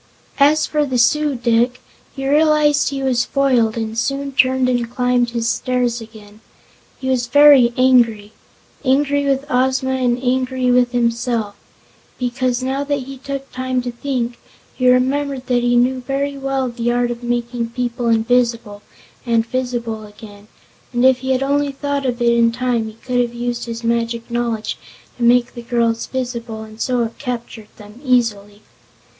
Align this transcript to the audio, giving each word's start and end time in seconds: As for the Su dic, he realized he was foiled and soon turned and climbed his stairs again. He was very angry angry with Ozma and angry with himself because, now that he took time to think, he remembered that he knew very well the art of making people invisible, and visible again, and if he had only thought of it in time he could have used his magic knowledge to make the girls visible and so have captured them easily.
As 0.39 0.65
for 0.65 0.83
the 0.83 0.97
Su 0.97 1.35
dic, 1.35 1.79
he 2.15 2.27
realized 2.27 2.89
he 2.89 3.03
was 3.03 3.23
foiled 3.23 3.77
and 3.77 3.95
soon 3.95 4.31
turned 4.31 4.67
and 4.67 4.89
climbed 4.89 5.29
his 5.29 5.47
stairs 5.47 6.01
again. 6.01 6.41
He 6.99 7.07
was 7.07 7.27
very 7.27 7.71
angry 7.77 8.33
angry 8.83 9.25
with 9.25 9.45
Ozma 9.47 9.91
and 9.91 10.17
angry 10.23 10.71
with 10.71 10.91
himself 10.91 11.53
because, 12.17 12.63
now 12.63 12.83
that 12.83 13.01
he 13.03 13.19
took 13.19 13.51
time 13.51 13.79
to 13.83 13.91
think, 13.91 14.39
he 14.73 14.89
remembered 14.89 15.45
that 15.45 15.61
he 15.61 15.75
knew 15.75 16.01
very 16.01 16.35
well 16.35 16.67
the 16.67 16.91
art 16.91 17.11
of 17.11 17.21
making 17.21 17.69
people 17.69 18.07
invisible, 18.07 18.81
and 19.23 19.45
visible 19.45 20.03
again, 20.07 20.47
and 20.91 21.05
if 21.05 21.19
he 21.19 21.29
had 21.29 21.43
only 21.43 21.71
thought 21.71 22.07
of 22.07 22.19
it 22.23 22.33
in 22.33 22.51
time 22.51 22.87
he 22.87 22.93
could 22.95 23.19
have 23.21 23.35
used 23.35 23.65
his 23.65 23.83
magic 23.83 24.31
knowledge 24.31 24.79
to 25.17 25.21
make 25.23 25.53
the 25.53 25.61
girls 25.61 26.07
visible 26.07 26.63
and 26.63 26.81
so 26.81 27.03
have 27.03 27.15
captured 27.19 27.67
them 27.77 28.01
easily. 28.03 28.63